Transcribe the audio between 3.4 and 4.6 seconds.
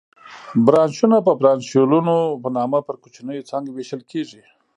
څانګو وېشل کېږي.